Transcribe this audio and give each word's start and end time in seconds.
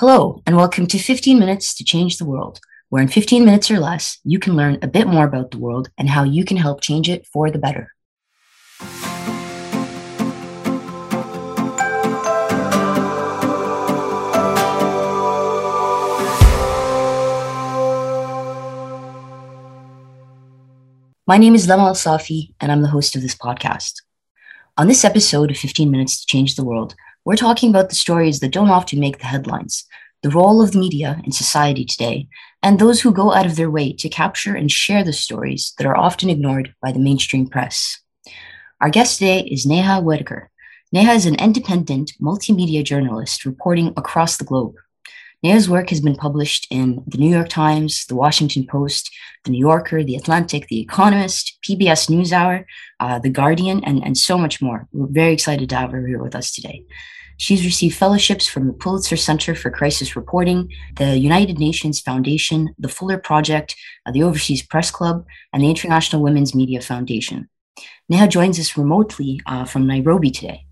Hello, 0.00 0.40
and 0.46 0.56
welcome 0.56 0.86
to 0.86 0.98
15 0.98 1.38
Minutes 1.38 1.74
to 1.74 1.84
Change 1.84 2.16
the 2.16 2.24
World, 2.24 2.58
where 2.88 3.02
in 3.02 3.08
15 3.08 3.44
minutes 3.44 3.70
or 3.70 3.78
less, 3.78 4.18
you 4.24 4.38
can 4.38 4.56
learn 4.56 4.78
a 4.80 4.88
bit 4.88 5.06
more 5.06 5.26
about 5.26 5.50
the 5.50 5.58
world 5.58 5.90
and 5.98 6.08
how 6.08 6.24
you 6.24 6.42
can 6.42 6.56
help 6.56 6.80
change 6.80 7.06
it 7.10 7.26
for 7.26 7.50
the 7.50 7.58
better. 7.58 7.92
My 21.26 21.36
name 21.36 21.54
is 21.54 21.68
Lama 21.68 21.88
Al 21.88 21.94
Safi, 21.94 22.54
and 22.58 22.72
I'm 22.72 22.80
the 22.80 22.88
host 22.88 23.16
of 23.16 23.20
this 23.20 23.34
podcast. 23.34 23.96
On 24.78 24.88
this 24.88 25.04
episode 25.04 25.50
of 25.50 25.58
15 25.58 25.90
Minutes 25.90 26.20
to 26.20 26.26
Change 26.26 26.54
the 26.54 26.64
World, 26.64 26.94
we're 27.24 27.36
talking 27.36 27.70
about 27.70 27.88
the 27.88 27.94
stories 27.94 28.40
that 28.40 28.52
don't 28.52 28.70
often 28.70 28.98
make 28.98 29.18
the 29.18 29.26
headlines, 29.26 29.84
the 30.22 30.30
role 30.30 30.62
of 30.62 30.72
the 30.72 30.78
media 30.78 31.20
in 31.24 31.32
society 31.32 31.84
today, 31.84 32.28
and 32.62 32.78
those 32.78 33.00
who 33.00 33.12
go 33.12 33.32
out 33.32 33.46
of 33.46 33.56
their 33.56 33.70
way 33.70 33.92
to 33.92 34.08
capture 34.08 34.54
and 34.54 34.70
share 34.70 35.04
the 35.04 35.12
stories 35.12 35.74
that 35.78 35.86
are 35.86 35.96
often 35.96 36.30
ignored 36.30 36.74
by 36.80 36.92
the 36.92 36.98
mainstream 36.98 37.46
press. 37.46 38.00
Our 38.80 38.90
guest 38.90 39.18
today 39.18 39.40
is 39.40 39.66
Neha 39.66 40.00
Wadekar. 40.00 40.46
Neha 40.92 41.12
is 41.12 41.26
an 41.26 41.36
independent 41.36 42.12
multimedia 42.20 42.82
journalist 42.82 43.44
reporting 43.44 43.92
across 43.96 44.38
the 44.38 44.44
globe. 44.44 44.74
Neha's 45.42 45.70
work 45.70 45.88
has 45.88 46.00
been 46.00 46.16
published 46.16 46.66
in 46.70 47.02
the 47.06 47.16
New 47.16 47.30
York 47.30 47.48
Times, 47.48 48.04
the 48.06 48.14
Washington 48.14 48.66
Post, 48.66 49.10
the 49.44 49.50
New 49.50 49.58
Yorker, 49.58 50.04
the 50.04 50.16
Atlantic, 50.16 50.66
the 50.68 50.80
Economist, 50.80 51.58
PBS 51.66 52.10
NewsHour, 52.10 52.64
uh, 53.00 53.18
the 53.18 53.30
Guardian, 53.30 53.82
and, 53.84 54.04
and 54.04 54.18
so 54.18 54.36
much 54.36 54.60
more. 54.60 54.86
We're 54.92 55.06
very 55.06 55.32
excited 55.32 55.70
to 55.70 55.76
have 55.76 55.92
her 55.92 56.06
here 56.06 56.22
with 56.22 56.34
us 56.34 56.52
today. 56.52 56.84
She's 57.40 57.64
received 57.64 57.96
fellowships 57.96 58.46
from 58.46 58.66
the 58.66 58.74
Pulitzer 58.74 59.16
Center 59.16 59.54
for 59.54 59.70
Crisis 59.70 60.14
Reporting, 60.14 60.70
the 60.96 61.16
United 61.16 61.58
Nations 61.58 61.98
Foundation, 61.98 62.74
the 62.78 62.86
Fuller 62.86 63.16
Project, 63.16 63.74
uh, 64.04 64.12
the 64.12 64.22
Overseas 64.22 64.62
Press 64.62 64.90
Club, 64.90 65.24
and 65.50 65.62
the 65.62 65.70
International 65.70 66.22
Women's 66.22 66.54
Media 66.54 66.82
Foundation. 66.82 67.48
Neha 68.10 68.28
joins 68.28 68.60
us 68.60 68.76
remotely 68.76 69.40
uh, 69.46 69.64
from 69.64 69.86
Nairobi 69.86 70.30
today. 70.30 70.66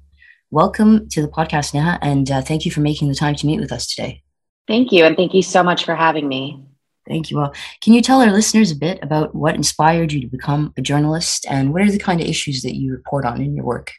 Welcome 0.50 1.08
to 1.08 1.22
the 1.22 1.28
podcast, 1.28 1.72
Neha, 1.72 1.98
and 2.02 2.30
uh, 2.30 2.42
thank 2.42 2.66
you 2.66 2.70
for 2.70 2.80
making 2.80 3.08
the 3.08 3.14
time 3.14 3.34
to 3.36 3.46
meet 3.46 3.60
with 3.60 3.72
us 3.72 3.86
today. 3.86 4.22
Thank 4.66 4.92
you. 4.92 5.06
And 5.06 5.16
thank 5.16 5.32
you 5.32 5.40
so 5.40 5.62
much 5.62 5.86
for 5.86 5.94
having 5.94 6.28
me. 6.28 6.66
Thank 7.08 7.30
you. 7.30 7.38
Well, 7.38 7.54
can 7.80 7.94
you 7.94 8.02
tell 8.02 8.20
our 8.20 8.30
listeners 8.30 8.70
a 8.70 8.76
bit 8.76 8.98
about 9.02 9.34
what 9.34 9.54
inspired 9.54 10.12
you 10.12 10.20
to 10.20 10.26
become 10.26 10.74
a 10.76 10.82
journalist 10.82 11.46
and 11.48 11.72
what 11.72 11.80
are 11.80 11.90
the 11.90 11.98
kind 11.98 12.20
of 12.20 12.26
issues 12.26 12.60
that 12.60 12.76
you 12.76 12.92
report 12.92 13.24
on 13.24 13.40
in 13.40 13.56
your 13.56 13.64
work? 13.64 13.90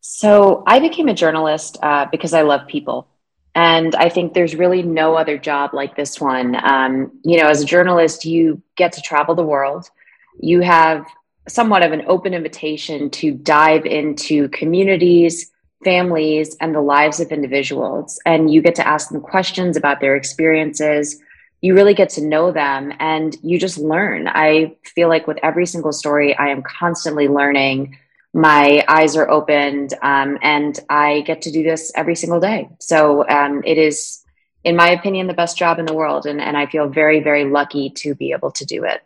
So, 0.00 0.62
I 0.66 0.80
became 0.80 1.08
a 1.08 1.14
journalist 1.14 1.78
uh, 1.82 2.06
because 2.10 2.32
I 2.32 2.42
love 2.42 2.66
people. 2.66 3.06
And 3.54 3.94
I 3.94 4.08
think 4.08 4.32
there's 4.32 4.54
really 4.54 4.82
no 4.82 5.16
other 5.16 5.36
job 5.36 5.74
like 5.74 5.96
this 5.96 6.20
one. 6.20 6.56
Um, 6.64 7.18
you 7.24 7.36
know, 7.38 7.48
as 7.48 7.60
a 7.60 7.66
journalist, 7.66 8.24
you 8.24 8.62
get 8.76 8.92
to 8.92 9.02
travel 9.02 9.34
the 9.34 9.42
world. 9.42 9.90
You 10.38 10.60
have 10.60 11.04
somewhat 11.48 11.82
of 11.82 11.92
an 11.92 12.04
open 12.06 12.32
invitation 12.32 13.10
to 13.10 13.32
dive 13.32 13.86
into 13.86 14.48
communities, 14.50 15.50
families 15.84 16.56
and 16.60 16.74
the 16.74 16.80
lives 16.80 17.20
of 17.20 17.32
individuals. 17.32 18.20
And 18.26 18.52
you 18.52 18.62
get 18.62 18.74
to 18.76 18.86
ask 18.86 19.10
them 19.10 19.20
questions 19.20 19.76
about 19.76 20.00
their 20.00 20.16
experiences. 20.16 21.20
You 21.60 21.74
really 21.74 21.94
get 21.94 22.10
to 22.10 22.24
know 22.24 22.52
them 22.52 22.92
and 23.00 23.36
you 23.42 23.58
just 23.58 23.78
learn. 23.78 24.28
I 24.28 24.76
feel 24.84 25.08
like 25.08 25.26
with 25.26 25.38
every 25.42 25.66
single 25.66 25.92
story, 25.92 26.36
I 26.36 26.48
am 26.48 26.62
constantly 26.62 27.28
learning. 27.28 27.98
My 28.32 28.84
eyes 28.86 29.16
are 29.16 29.28
opened 29.28 29.94
um, 30.02 30.38
and 30.42 30.78
I 30.88 31.22
get 31.22 31.42
to 31.42 31.50
do 31.50 31.62
this 31.62 31.90
every 31.94 32.14
single 32.14 32.40
day. 32.40 32.68
So 32.78 33.28
um, 33.28 33.62
it 33.64 33.76
is, 33.76 34.24
in 34.62 34.76
my 34.76 34.90
opinion, 34.90 35.26
the 35.26 35.34
best 35.34 35.56
job 35.56 35.78
in 35.78 35.86
the 35.86 35.94
world. 35.94 36.26
And, 36.26 36.40
and 36.40 36.56
I 36.56 36.66
feel 36.66 36.88
very, 36.88 37.20
very 37.20 37.44
lucky 37.44 37.90
to 37.90 38.14
be 38.14 38.32
able 38.32 38.52
to 38.52 38.64
do 38.64 38.84
it. 38.84 39.02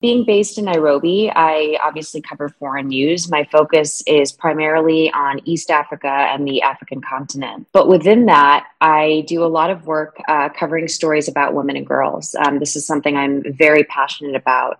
Being 0.00 0.24
based 0.24 0.58
in 0.58 0.66
Nairobi, 0.66 1.28
I 1.34 1.76
obviously 1.82 2.20
cover 2.20 2.48
foreign 2.48 2.86
news. 2.86 3.28
My 3.28 3.42
focus 3.50 4.00
is 4.06 4.30
primarily 4.30 5.10
on 5.12 5.40
East 5.44 5.72
Africa 5.72 6.06
and 6.06 6.46
the 6.46 6.62
African 6.62 7.00
continent. 7.00 7.66
But 7.72 7.88
within 7.88 8.26
that, 8.26 8.68
I 8.80 9.24
do 9.26 9.42
a 9.42 9.50
lot 9.50 9.70
of 9.70 9.86
work 9.86 10.22
uh, 10.28 10.50
covering 10.50 10.86
stories 10.86 11.26
about 11.26 11.52
women 11.52 11.76
and 11.76 11.84
girls. 11.84 12.36
Um, 12.36 12.60
this 12.60 12.76
is 12.76 12.86
something 12.86 13.16
I'm 13.16 13.42
very 13.52 13.82
passionate 13.82 14.36
about. 14.36 14.78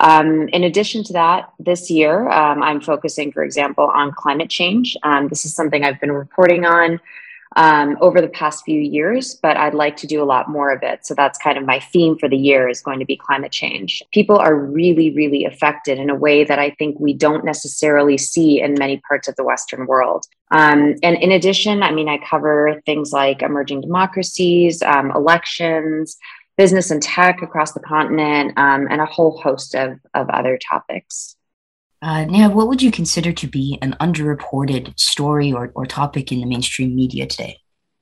Um, 0.00 0.48
in 0.48 0.64
addition 0.64 1.02
to 1.04 1.12
that, 1.14 1.52
this 1.58 1.90
year, 1.90 2.28
um, 2.28 2.62
I'm 2.62 2.80
focusing, 2.80 3.32
for 3.32 3.42
example, 3.42 3.84
on 3.84 4.12
climate 4.12 4.50
change. 4.50 4.96
Um, 5.02 5.28
this 5.28 5.44
is 5.44 5.54
something 5.54 5.84
I've 5.84 6.00
been 6.00 6.12
reporting 6.12 6.64
on 6.64 7.00
um, 7.56 7.96
over 8.00 8.20
the 8.20 8.28
past 8.28 8.64
few 8.64 8.80
years, 8.80 9.34
but 9.34 9.56
I'd 9.56 9.74
like 9.74 9.96
to 9.98 10.06
do 10.06 10.22
a 10.22 10.24
lot 10.24 10.50
more 10.50 10.70
of 10.70 10.82
it. 10.82 11.06
So 11.06 11.14
that's 11.14 11.38
kind 11.38 11.56
of 11.56 11.64
my 11.64 11.80
theme 11.80 12.18
for 12.18 12.28
the 12.28 12.36
year 12.36 12.68
is 12.68 12.82
going 12.82 12.98
to 12.98 13.06
be 13.06 13.16
climate 13.16 13.52
change. 13.52 14.02
People 14.12 14.36
are 14.36 14.54
really, 14.54 15.10
really 15.12 15.44
affected 15.46 15.98
in 15.98 16.10
a 16.10 16.14
way 16.14 16.44
that 16.44 16.58
I 16.58 16.70
think 16.70 17.00
we 17.00 17.14
don't 17.14 17.44
necessarily 17.44 18.18
see 18.18 18.60
in 18.60 18.74
many 18.74 19.00
parts 19.08 19.26
of 19.26 19.36
the 19.36 19.44
Western 19.44 19.86
world. 19.86 20.26
Um, 20.50 20.96
and 21.02 21.16
in 21.16 21.32
addition, 21.32 21.82
I 21.82 21.92
mean, 21.92 22.08
I 22.08 22.18
cover 22.18 22.82
things 22.84 23.12
like 23.12 23.40
emerging 23.40 23.80
democracies, 23.80 24.82
um, 24.82 25.10
elections, 25.12 26.18
business 26.56 26.90
and 26.90 27.02
tech 27.02 27.42
across 27.42 27.72
the 27.72 27.80
continent, 27.80 28.52
um, 28.56 28.86
and 28.90 29.00
a 29.00 29.06
whole 29.06 29.40
host 29.40 29.74
of, 29.74 29.98
of 30.14 30.28
other 30.30 30.58
topics. 30.58 31.36
Uh, 32.02 32.24
now, 32.24 32.50
what 32.50 32.68
would 32.68 32.82
you 32.82 32.90
consider 32.90 33.32
to 33.32 33.46
be 33.46 33.78
an 33.82 33.96
underreported 34.00 34.98
story 34.98 35.52
or, 35.52 35.72
or 35.74 35.86
topic 35.86 36.30
in 36.30 36.40
the 36.40 36.46
mainstream 36.46 36.94
media 36.94 37.26
today? 37.26 37.58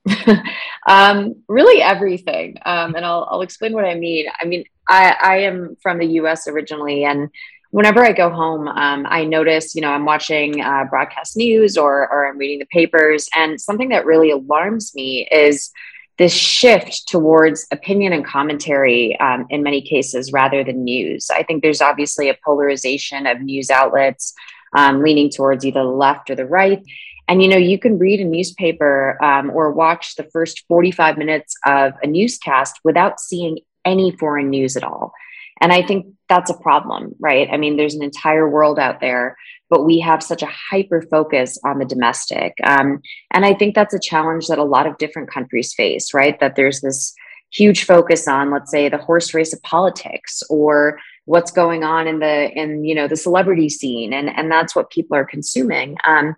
um, 0.86 1.34
really 1.48 1.82
everything. 1.82 2.56
Um, 2.66 2.94
and 2.94 3.04
I'll, 3.04 3.26
I'll 3.30 3.42
explain 3.42 3.72
what 3.72 3.84
I 3.84 3.94
mean. 3.94 4.26
I 4.40 4.44
mean, 4.44 4.64
I, 4.88 5.16
I 5.22 5.36
am 5.38 5.76
from 5.82 5.98
the 5.98 6.06
US 6.06 6.46
originally, 6.46 7.04
and 7.04 7.30
whenever 7.70 8.04
I 8.04 8.12
go 8.12 8.30
home, 8.30 8.68
um, 8.68 9.06
I 9.08 9.24
notice, 9.24 9.74
you 9.74 9.80
know, 9.80 9.90
I'm 9.90 10.04
watching 10.04 10.60
uh, 10.60 10.84
broadcast 10.90 11.36
news 11.36 11.76
or, 11.76 12.08
or 12.08 12.28
I'm 12.28 12.38
reading 12.38 12.58
the 12.58 12.66
papers, 12.66 13.28
and 13.34 13.60
something 13.60 13.88
that 13.88 14.06
really 14.06 14.30
alarms 14.30 14.92
me 14.94 15.26
is 15.30 15.70
this 16.18 16.32
shift 16.32 17.08
towards 17.08 17.66
opinion 17.72 18.12
and 18.12 18.24
commentary 18.24 19.18
um, 19.18 19.46
in 19.50 19.62
many 19.62 19.82
cases 19.82 20.32
rather 20.32 20.62
than 20.62 20.84
news. 20.84 21.28
I 21.30 21.42
think 21.42 21.62
there's 21.62 21.82
obviously 21.82 22.28
a 22.28 22.36
polarization 22.44 23.26
of 23.26 23.40
news 23.40 23.70
outlets 23.70 24.32
um, 24.74 25.02
leaning 25.02 25.30
towards 25.30 25.64
either 25.64 25.82
the 25.82 25.88
left 25.88 26.30
or 26.30 26.34
the 26.34 26.46
right. 26.46 26.82
And 27.26 27.42
you 27.42 27.48
know, 27.48 27.56
you 27.56 27.78
can 27.78 27.98
read 27.98 28.20
a 28.20 28.24
newspaper 28.24 29.22
um, 29.24 29.50
or 29.50 29.72
watch 29.72 30.14
the 30.16 30.28
first 30.32 30.64
45 30.68 31.16
minutes 31.16 31.54
of 31.64 31.94
a 32.02 32.06
newscast 32.06 32.80
without 32.84 33.18
seeing 33.18 33.58
any 33.84 34.10
foreign 34.16 34.50
news 34.50 34.76
at 34.76 34.84
all. 34.84 35.12
And 35.60 35.72
I 35.72 35.82
think 35.82 36.06
that's 36.28 36.50
a 36.50 36.58
problem, 36.58 37.14
right? 37.20 37.48
I 37.50 37.56
mean, 37.56 37.76
there's 37.76 37.94
an 37.94 38.02
entire 38.02 38.48
world 38.48 38.78
out 38.78 39.00
there, 39.00 39.36
but 39.74 39.84
we 39.84 39.98
have 39.98 40.22
such 40.22 40.40
a 40.40 40.52
hyper 40.70 41.02
focus 41.02 41.58
on 41.64 41.80
the 41.80 41.84
domestic. 41.84 42.52
Um, 42.62 43.02
and 43.32 43.44
I 43.44 43.54
think 43.54 43.74
that's 43.74 43.92
a 43.92 43.98
challenge 43.98 44.46
that 44.46 44.60
a 44.60 44.62
lot 44.62 44.86
of 44.86 44.98
different 44.98 45.28
countries 45.28 45.74
face, 45.74 46.14
right? 46.14 46.38
That 46.38 46.54
there's 46.54 46.80
this 46.80 47.12
huge 47.52 47.82
focus 47.82 48.28
on, 48.28 48.52
let's 48.52 48.70
say, 48.70 48.88
the 48.88 48.98
horse 48.98 49.34
race 49.34 49.52
of 49.52 49.60
politics 49.62 50.44
or 50.48 51.00
what's 51.24 51.50
going 51.50 51.82
on 51.82 52.06
in 52.06 52.20
the 52.20 52.52
in 52.52 52.84
you 52.84 52.94
know 52.94 53.08
the 53.08 53.16
celebrity 53.16 53.68
scene 53.68 54.12
and 54.12 54.28
and 54.28 54.52
that's 54.52 54.76
what 54.76 54.90
people 54.90 55.16
are 55.16 55.24
consuming 55.24 55.96
um 56.06 56.36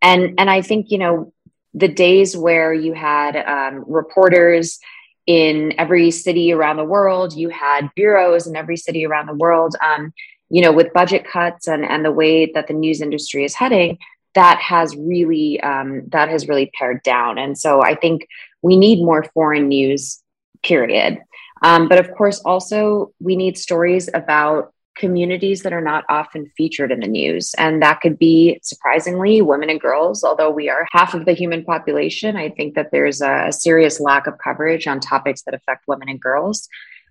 and 0.00 0.38
and 0.38 0.48
i 0.48 0.62
think 0.62 0.92
you 0.92 0.98
know 0.98 1.32
the 1.74 1.88
days 1.88 2.36
where 2.36 2.72
you 2.72 2.92
had 2.92 3.34
um, 3.36 3.84
reporters 3.88 4.78
in 5.26 5.74
every 5.76 6.10
city 6.10 6.52
around 6.52 6.78
the 6.78 6.84
world. 6.84 7.34
You 7.34 7.50
had 7.50 7.90
bureaus 7.94 8.46
in 8.46 8.56
every 8.56 8.78
city 8.78 9.04
around 9.04 9.26
the 9.26 9.34
world. 9.34 9.76
Um, 9.84 10.12
you 10.50 10.62
know, 10.62 10.72
with 10.72 10.92
budget 10.92 11.26
cuts 11.26 11.68
and 11.68 11.84
and 11.84 12.04
the 12.04 12.12
way 12.12 12.46
that 12.52 12.68
the 12.68 12.74
news 12.74 13.00
industry 13.00 13.44
is 13.44 13.54
heading, 13.54 13.98
that 14.34 14.58
has 14.58 14.96
really 14.96 15.60
um, 15.60 16.02
that 16.08 16.28
has 16.28 16.48
really 16.48 16.70
pared 16.78 17.02
down. 17.02 17.38
And 17.38 17.58
so 17.58 17.82
I 17.82 17.94
think 17.94 18.26
we 18.62 18.76
need 18.76 19.04
more 19.04 19.24
foreign 19.34 19.68
news. 19.68 20.22
Period. 20.62 21.18
Um, 21.62 21.88
but 21.88 21.98
of 21.98 22.12
course, 22.16 22.40
also 22.40 23.12
we 23.20 23.36
need 23.36 23.56
stories 23.56 24.08
about 24.12 24.72
communities 24.98 25.62
that 25.62 25.72
are 25.72 25.80
not 25.80 26.04
often 26.08 26.50
featured 26.56 26.92
in 26.92 27.00
the 27.00 27.06
news. 27.06 27.54
And 27.54 27.80
that 27.82 28.00
could 28.00 28.18
be 28.18 28.58
surprisingly 28.62 29.40
women 29.40 29.70
and 29.70 29.80
girls, 29.80 30.24
although 30.24 30.50
we 30.50 30.68
are 30.68 30.86
half 30.92 31.14
of 31.14 31.24
the 31.24 31.32
human 31.32 31.64
population. 31.64 32.36
I 32.36 32.50
think 32.50 32.74
that 32.74 32.90
there's 32.90 33.22
a, 33.22 33.50
serious 33.50 33.98
lack 33.98 34.26
of 34.26 34.38
coverage 34.38 34.86
on 34.86 35.00
topics 35.00 35.42
that 35.42 35.54
affect 35.54 35.88
women 35.88 36.08
and 36.08 36.20
girls, 36.20 36.68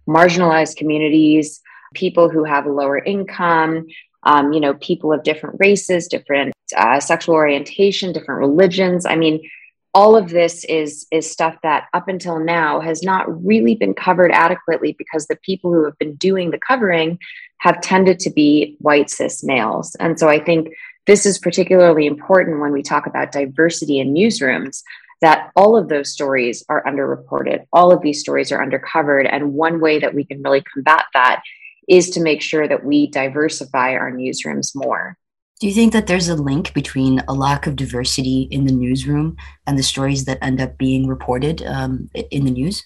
marginalized 0.08 0.76
communities, 0.78 1.62
people 1.94 2.30
who 2.30 2.44
have 2.44 2.66
a 2.66 2.72
lower 2.72 2.98
income. 2.98 3.88
Um, 4.24 4.52
you 4.52 4.60
know, 4.60 4.74
people 4.74 5.14
of 5.14 5.24
different 5.24 5.56
races, 5.60 6.08
different 6.08 6.54
uh, 6.76 7.00
sexual 7.00 7.36
orientation, 7.36 8.12
different 8.12 8.40
religions. 8.40 9.06
I 9.06 9.16
mean, 9.16 9.48
all 9.94 10.18
of 10.18 10.30
this 10.30 10.66
is 10.66 11.08
is 11.12 11.32
stuff 11.32 11.56
that 11.64 11.88
up 11.94 12.08
until 12.08 12.40
now 12.40 12.82
has 12.82 13.04
not 13.04 13.46
really 13.46 13.76
been 13.76 13.94
covered 13.94 14.32
adequately 14.32 14.96
because 14.98 15.28
the 15.28 15.38
people 15.38 15.72
who 15.72 15.86
have 15.86 15.98
been 15.98 16.16
doing 16.16 16.52
the 16.52 16.60
covering 16.60 17.20
have 17.60 17.80
tended 17.82 18.20
to 18.20 18.30
be 18.30 18.76
white 18.80 19.10
cis 19.10 19.44
males 19.44 19.96
and 20.00 20.20
so 20.20 20.28
i 20.30 20.38
think 20.38 20.70
this 21.08 21.26
is 21.26 21.40
particularly 21.40 22.06
important 22.06 22.60
when 22.60 22.74
we 22.74 22.84
talk 22.84 23.08
about 23.08 23.32
diversity 23.32 23.98
in 23.98 24.14
newsrooms 24.14 24.84
that 25.22 25.52
all 25.56 25.76
of 25.76 25.90
those 25.90 26.12
stories 26.12 26.64
are 26.70 26.84
underreported. 26.84 27.66
All 27.74 27.92
of 27.92 28.02
these 28.02 28.20
stories 28.20 28.52
are 28.52 28.64
undercovered. 28.64 29.28
And 29.32 29.54
one 29.54 29.80
way 29.80 30.00
that 30.00 30.14
we 30.14 30.24
can 30.24 30.44
really 30.44 30.64
combat 30.74 31.06
that 31.14 31.42
is 31.88 32.10
to 32.12 32.22
make 32.22 32.42
sure 32.42 32.68
that 32.68 32.84
we 32.84 33.08
diversify 33.08 33.94
our 33.94 34.12
newsrooms 34.12 34.76
more. 34.76 35.18
Do 35.60 35.68
you 35.68 35.74
think 35.74 35.94
that 35.94 36.06
there's 36.06 36.30
a 36.30 36.36
link 36.36 36.74
between 36.74 37.24
a 37.28 37.34
lack 37.34 37.66
of 37.66 37.76
diversity 37.76 38.48
in 38.52 38.66
the 38.66 38.72
newsroom 38.72 39.38
and 39.66 39.78
the 39.78 39.84
stories 39.84 40.26
that 40.26 40.38
end 40.42 40.62
up 40.62 40.78
being 40.78 41.08
reported 41.08 41.64
um, 41.64 42.10
in 42.14 42.46
the 42.46 42.52
news? 42.52 42.86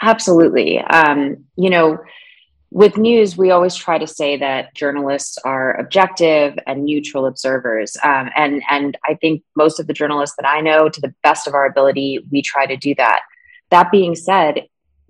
Absolutely. 0.00 0.78
Um, 0.78 1.44
you 1.56 1.68
know, 1.68 1.98
with 2.70 2.96
news, 2.96 3.36
we 3.36 3.50
always 3.50 3.74
try 3.74 3.98
to 3.98 4.06
say 4.06 4.36
that 4.38 4.74
journalists 4.74 5.36
are 5.44 5.78
objective 5.78 6.58
and 6.66 6.84
neutral 6.84 7.26
observers. 7.26 7.96
Um, 8.02 8.30
and, 8.36 8.62
and 8.70 8.96
I 9.04 9.14
think 9.14 9.42
most 9.56 9.78
of 9.78 9.88
the 9.88 9.92
journalists 9.92 10.36
that 10.36 10.48
I 10.48 10.60
know, 10.60 10.88
to 10.88 11.00
the 11.00 11.14
best 11.22 11.46
of 11.46 11.54
our 11.54 11.66
ability, 11.66 12.24
we 12.30 12.40
try 12.40 12.66
to 12.66 12.76
do 12.76 12.94
that. 12.94 13.20
That 13.70 13.90
being 13.90 14.14
said, 14.14 14.62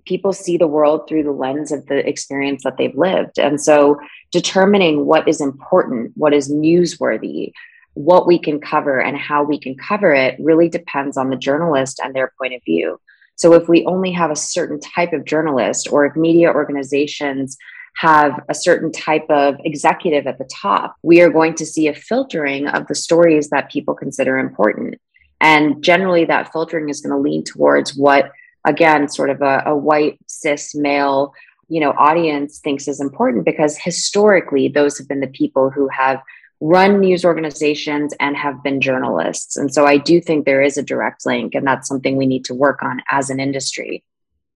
people 0.05 0.33
see 0.33 0.57
the 0.57 0.67
world 0.67 1.07
through 1.07 1.23
the 1.23 1.31
lens 1.31 1.71
of 1.71 1.85
the 1.87 2.07
experience 2.07 2.63
that 2.63 2.77
they've 2.77 2.97
lived. 2.97 3.39
And 3.39 3.61
so 3.61 3.99
determining 4.31 5.05
what 5.05 5.27
is 5.27 5.41
important, 5.41 6.11
what 6.15 6.33
is 6.33 6.51
newsworthy, 6.51 7.53
what 7.93 8.27
we 8.27 8.39
can 8.39 8.59
cover, 8.59 8.99
and 8.99 9.17
how 9.17 9.43
we 9.43 9.59
can 9.59 9.75
cover 9.75 10.13
it 10.13 10.35
really 10.39 10.69
depends 10.69 11.17
on 11.17 11.29
the 11.29 11.35
journalist 11.35 11.99
and 12.03 12.15
their 12.15 12.33
point 12.39 12.53
of 12.53 12.63
view. 12.65 12.99
So 13.35 13.53
if 13.53 13.67
we 13.67 13.85
only 13.85 14.11
have 14.11 14.31
a 14.31 14.35
certain 14.35 14.79
type 14.79 15.13
of 15.13 15.25
journalist, 15.25 15.87
or 15.91 16.05
if 16.05 16.15
media 16.15 16.51
organizations 16.51 17.57
have 17.95 18.39
a 18.49 18.55
certain 18.55 18.91
type 18.91 19.25
of 19.29 19.55
executive 19.63 20.27
at 20.27 20.37
the 20.37 20.49
top, 20.51 20.95
we 21.03 21.21
are 21.21 21.29
going 21.29 21.53
to 21.55 21.65
see 21.65 21.87
a 21.87 21.93
filtering 21.93 22.67
of 22.67 22.87
the 22.87 22.95
stories 22.95 23.49
that 23.49 23.71
people 23.71 23.93
consider 23.93 24.37
important. 24.37 24.99
And 25.41 25.83
generally, 25.83 26.25
that 26.25 26.51
filtering 26.51 26.89
is 26.89 27.01
going 27.01 27.11
to 27.11 27.17
lean 27.17 27.43
towards 27.43 27.95
what 27.95 28.31
again 28.65 29.07
sort 29.07 29.29
of 29.29 29.41
a, 29.41 29.63
a 29.65 29.75
white 29.75 30.17
cis 30.27 30.75
male 30.75 31.33
you 31.69 31.79
know 31.79 31.91
audience 31.91 32.59
thinks 32.59 32.87
is 32.87 32.99
important 32.99 33.45
because 33.45 33.77
historically 33.77 34.67
those 34.67 34.97
have 34.97 35.07
been 35.07 35.21
the 35.21 35.27
people 35.27 35.69
who 35.69 35.87
have 35.89 36.21
run 36.61 36.99
news 36.99 37.25
organizations 37.25 38.13
and 38.19 38.37
have 38.37 38.63
been 38.63 38.79
journalists 38.79 39.57
and 39.57 39.73
so 39.73 39.85
i 39.85 39.97
do 39.97 40.21
think 40.21 40.45
there 40.45 40.61
is 40.61 40.77
a 40.77 40.83
direct 40.83 41.25
link 41.25 41.53
and 41.55 41.65
that's 41.65 41.87
something 41.87 42.15
we 42.15 42.25
need 42.25 42.45
to 42.45 42.53
work 42.53 42.81
on 42.83 43.01
as 43.09 43.29
an 43.29 43.39
industry 43.39 44.03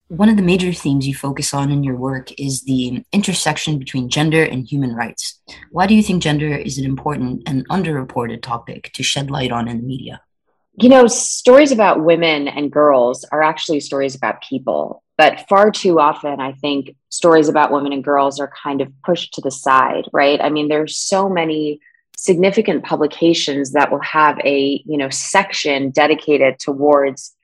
one 0.09 0.29
of 0.29 0.37
the 0.37 0.43
major 0.43 0.73
themes 0.73 1.09
you 1.09 1.17
focus 1.17 1.53
on 1.53 1.73
in 1.73 1.83
your 1.83 1.97
work 1.97 2.31
is 2.39 2.63
the 2.63 3.05
intersection 3.13 3.77
between 3.77 4.09
gender 4.09 4.45
and 4.45 4.65
human 4.65 4.95
rights. 4.95 5.41
Why 5.73 5.89
do 5.89 5.97
you 5.97 6.03
think 6.03 6.23
gender 6.23 6.55
is 6.55 6.79
an 6.79 6.85
important 6.85 7.43
and 7.45 7.69
underreported 7.69 8.41
topic 8.41 8.93
to 8.95 9.03
shed 9.03 9.33
light 9.33 9.51
on 9.51 9.67
in 9.67 9.79
the 9.79 9.83
media? 9.83 10.21
You 10.79 10.89
know, 10.89 11.07
stories 11.07 11.73
about 11.73 12.05
women 12.05 12.49
and 12.49 12.71
girls 12.71 13.25
are 13.33 13.43
actually 13.43 13.81
stories 13.81 14.15
about 14.15 14.43
people. 14.43 15.03
But 15.17 15.49
far 15.49 15.71
too 15.71 15.99
often, 15.99 16.41
I 16.41 16.53
think 16.53 16.95
stories 17.09 17.49
about 17.49 17.73
women 17.73 17.93
and 17.93 18.05
girls 18.05 18.39
are 18.39 18.53
kind 18.63 18.83
of 18.83 18.93
pushed 19.03 19.33
to 19.35 19.41
the 19.41 19.51
side, 19.51 20.05
right? 20.13 20.39
I 20.41 20.51
mean, 20.51 20.69
there's 20.69 20.99
so 20.99 21.29
many 21.29 21.81
significant 22.19 22.85
publications 22.85 23.73
that 23.73 23.91
will 23.91 24.03
have 24.03 24.39
a, 24.45 24.83
you 24.85 24.99
know, 24.99 25.09
section 25.09 25.91
dedicated 25.91 26.59
towards 26.59 27.35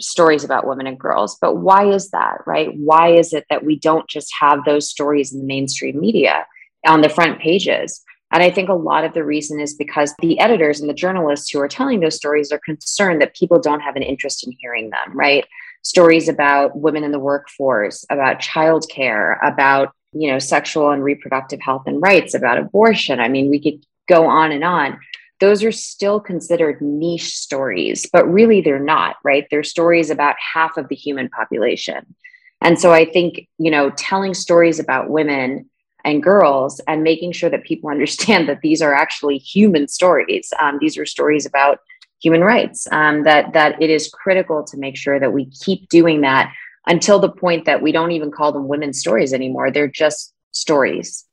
stories 0.00 0.42
about 0.42 0.66
women 0.66 0.86
and 0.86 0.98
girls. 0.98 1.38
But 1.40 1.56
why 1.56 1.88
is 1.92 2.10
that, 2.10 2.38
right? 2.46 2.70
Why 2.74 3.12
is 3.12 3.32
it 3.32 3.44
that 3.50 3.64
we 3.64 3.78
don't 3.78 4.08
just 4.08 4.32
have 4.40 4.64
those 4.64 4.88
stories 4.88 5.32
in 5.32 5.40
the 5.40 5.46
mainstream 5.46 6.00
media 6.00 6.46
on 6.86 7.02
the 7.02 7.08
front 7.08 7.38
pages? 7.38 8.02
And 8.32 8.42
I 8.42 8.50
think 8.50 8.68
a 8.68 8.74
lot 8.74 9.04
of 9.04 9.12
the 9.12 9.24
reason 9.24 9.60
is 9.60 9.74
because 9.74 10.14
the 10.20 10.38
editors 10.38 10.80
and 10.80 10.88
the 10.88 10.94
journalists 10.94 11.50
who 11.50 11.60
are 11.60 11.68
telling 11.68 12.00
those 12.00 12.16
stories 12.16 12.52
are 12.52 12.60
concerned 12.64 13.20
that 13.20 13.34
people 13.34 13.58
don't 13.58 13.80
have 13.80 13.96
an 13.96 14.02
interest 14.02 14.46
in 14.46 14.54
hearing 14.58 14.90
them, 14.90 15.16
right? 15.16 15.44
Stories 15.82 16.28
about 16.28 16.76
women 16.76 17.02
in 17.02 17.10
the 17.10 17.18
workforce, 17.18 18.04
about 18.10 18.38
childcare, 18.38 19.36
about 19.42 19.92
you 20.12 20.30
know 20.30 20.38
sexual 20.38 20.90
and 20.90 21.02
reproductive 21.02 21.60
health 21.60 21.84
and 21.86 22.02
rights, 22.02 22.34
about 22.34 22.58
abortion. 22.58 23.20
I 23.20 23.28
mean, 23.28 23.50
we 23.50 23.60
could 23.60 23.84
go 24.08 24.26
on 24.26 24.52
and 24.52 24.64
on. 24.64 25.00
Those 25.40 25.64
are 25.64 25.72
still 25.72 26.20
considered 26.20 26.82
niche 26.82 27.34
stories, 27.34 28.06
but 28.12 28.30
really 28.30 28.60
they're 28.60 28.78
not, 28.78 29.16
right? 29.24 29.46
They're 29.50 29.62
stories 29.62 30.10
about 30.10 30.36
half 30.54 30.76
of 30.76 30.88
the 30.88 30.96
human 30.96 31.30
population. 31.30 32.14
And 32.60 32.78
so 32.78 32.92
I 32.92 33.06
think, 33.06 33.48
you 33.56 33.70
know, 33.70 33.88
telling 33.90 34.34
stories 34.34 34.78
about 34.78 35.08
women 35.08 35.70
and 36.04 36.22
girls 36.22 36.80
and 36.86 37.02
making 37.02 37.32
sure 37.32 37.50
that 37.50 37.64
people 37.64 37.90
understand 37.96 38.48
that 38.48 38.60
these 38.62 38.82
are 38.82 38.94
actually 38.94 39.38
human 39.38 39.88
stories. 39.88 40.52
Um, 40.60 40.78
these 40.80 40.96
are 40.98 41.06
stories 41.06 41.46
about 41.46 41.78
human 42.20 42.42
rights. 42.42 42.86
Um, 42.92 43.24
that 43.24 43.52
that 43.52 43.80
it 43.80 43.90
is 43.90 44.08
critical 44.08 44.64
to 44.64 44.76
make 44.76 44.96
sure 44.96 45.18
that 45.18 45.32
we 45.32 45.46
keep 45.50 45.88
doing 45.88 46.20
that 46.22 46.52
until 46.86 47.18
the 47.18 47.30
point 47.30 47.64
that 47.66 47.82
we 47.82 47.92
don't 47.92 48.12
even 48.12 48.30
call 48.30 48.52
them 48.52 48.68
women's 48.68 48.98
stories 48.98 49.32
anymore. 49.32 49.70
They're 49.70 49.88
just 49.88 50.34
stories. 50.52 51.24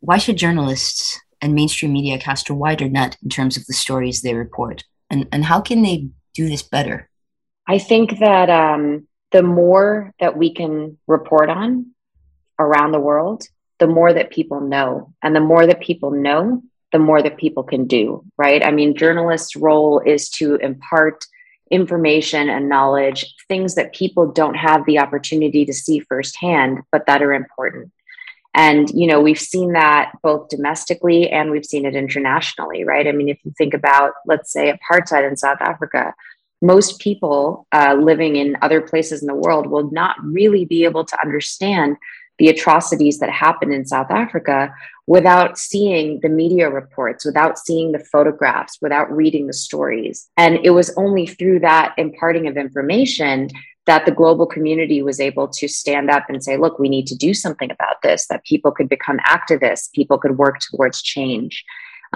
Why 0.00 0.18
should 0.18 0.36
journalists 0.36 1.20
and 1.40 1.54
mainstream 1.54 1.92
media 1.92 2.18
cast 2.18 2.48
a 2.48 2.54
wider 2.54 2.88
net 2.88 3.16
in 3.22 3.28
terms 3.28 3.56
of 3.56 3.66
the 3.66 3.74
stories 3.74 4.22
they 4.22 4.34
report? 4.34 4.84
And 5.10 5.28
and 5.32 5.44
how 5.44 5.60
can 5.60 5.82
they 5.82 6.08
do 6.34 6.48
this 6.48 6.62
better? 6.62 7.08
I 7.66 7.78
think 7.78 8.20
that 8.20 8.48
um, 8.48 9.08
the 9.32 9.42
more 9.42 10.12
that 10.20 10.36
we 10.36 10.54
can 10.54 10.98
report 11.06 11.50
on 11.50 11.86
around 12.58 12.92
the 12.92 13.00
world, 13.00 13.44
the 13.78 13.86
more 13.86 14.12
that 14.12 14.30
people 14.30 14.60
know. 14.60 15.12
And 15.22 15.34
the 15.34 15.40
more 15.40 15.66
that 15.66 15.80
people 15.80 16.10
know, 16.10 16.62
the 16.92 16.98
more 16.98 17.22
that 17.22 17.36
people 17.36 17.62
can 17.62 17.86
do, 17.86 18.24
right? 18.38 18.64
I 18.64 18.70
mean, 18.70 18.96
journalists' 18.96 19.56
role 19.56 20.00
is 20.00 20.30
to 20.30 20.56
impart 20.56 21.24
information 21.70 22.48
and 22.48 22.68
knowledge, 22.68 23.34
things 23.48 23.74
that 23.74 23.92
people 23.92 24.30
don't 24.30 24.54
have 24.54 24.86
the 24.86 25.00
opportunity 25.00 25.64
to 25.64 25.72
see 25.72 25.98
firsthand, 26.00 26.78
but 26.92 27.06
that 27.06 27.22
are 27.22 27.32
important. 27.32 27.92
And, 28.54 28.88
you 28.90 29.06
know, 29.06 29.20
we've 29.20 29.38
seen 29.38 29.72
that 29.72 30.12
both 30.22 30.48
domestically 30.48 31.28
and 31.28 31.50
we've 31.50 31.66
seen 31.66 31.84
it 31.84 31.94
internationally, 31.94 32.84
right? 32.84 33.06
I 33.06 33.12
mean, 33.12 33.28
if 33.28 33.38
you 33.44 33.52
think 33.58 33.74
about, 33.74 34.12
let's 34.24 34.50
say, 34.50 34.72
apartheid 34.72 35.28
in 35.28 35.36
South 35.36 35.58
Africa, 35.60 36.14
most 36.62 36.98
people 37.00 37.66
uh, 37.72 37.96
living 38.00 38.36
in 38.36 38.56
other 38.62 38.80
places 38.80 39.20
in 39.20 39.26
the 39.26 39.34
world 39.34 39.66
will 39.66 39.90
not 39.90 40.16
really 40.22 40.64
be 40.64 40.84
able 40.84 41.04
to 41.04 41.20
understand 41.22 41.98
the 42.38 42.48
atrocities 42.48 43.18
that 43.18 43.30
happened 43.30 43.72
in 43.72 43.86
South 43.86 44.10
Africa 44.10 44.72
without 45.06 45.56
seeing 45.58 46.20
the 46.20 46.28
media 46.28 46.68
reports, 46.68 47.24
without 47.24 47.58
seeing 47.58 47.92
the 47.92 47.98
photographs, 47.98 48.78
without 48.82 49.10
reading 49.10 49.46
the 49.46 49.52
stories. 49.52 50.28
And 50.36 50.58
it 50.64 50.70
was 50.70 50.92
only 50.96 51.26
through 51.26 51.60
that 51.60 51.94
imparting 51.96 52.46
of 52.46 52.56
information 52.56 53.48
that 53.86 54.04
the 54.04 54.10
global 54.10 54.46
community 54.46 55.00
was 55.00 55.20
able 55.20 55.46
to 55.46 55.68
stand 55.68 56.10
up 56.10 56.24
and 56.28 56.42
say, 56.42 56.56
look, 56.56 56.78
we 56.78 56.88
need 56.88 57.06
to 57.06 57.14
do 57.14 57.32
something 57.32 57.70
about 57.70 58.02
this, 58.02 58.26
that 58.26 58.44
people 58.44 58.72
could 58.72 58.88
become 58.88 59.18
activists, 59.18 59.92
people 59.92 60.18
could 60.18 60.36
work 60.36 60.58
towards 60.58 61.00
change. 61.00 61.64